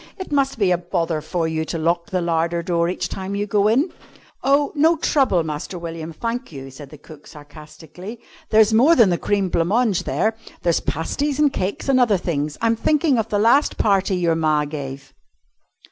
"It 0.17 0.31
must 0.31 0.57
be 0.57 0.71
a 0.71 0.79
bother 0.79 1.21
for 1.21 1.47
you 1.47 1.63
to 1.65 1.77
lock 1.77 2.07
the 2.09 2.21
larder 2.21 2.63
door 2.63 2.89
each 2.89 3.07
time 3.07 3.35
you 3.35 3.45
go 3.45 3.67
in?" 3.67 3.91
"Oh, 4.41 4.71
no 4.73 4.95
trouble, 4.97 5.43
Master 5.43 5.77
William, 5.77 6.11
thank 6.11 6.51
you," 6.51 6.71
said 6.71 6.89
cook 7.03 7.27
sarcastically; 7.27 8.19
"there's 8.49 8.73
more 8.73 8.95
than 8.95 9.11
the 9.11 9.19
cream 9.19 9.47
blanc 9.49 9.67
mange 9.69 10.03
there; 10.05 10.35
there's 10.63 10.79
pasties 10.79 11.37
and 11.37 11.53
cakes 11.53 11.87
and 11.87 11.99
other 11.99 12.17
things. 12.17 12.57
I'm 12.61 12.75
thinking 12.75 13.19
of 13.19 13.29
the 13.29 13.37
last 13.37 13.77
party 13.77 14.15
your 14.15 14.33
ma 14.33 14.65
gave!" 14.65 15.13